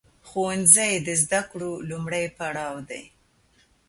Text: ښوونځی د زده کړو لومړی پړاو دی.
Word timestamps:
ښوونځی 0.27 0.91
د 1.07 1.09
زده 1.23 1.41
کړو 1.49 1.71
لومړی 1.89 2.25
پړاو 2.37 2.75
دی. 2.89 3.03